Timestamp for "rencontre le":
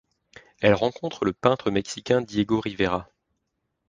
0.73-1.31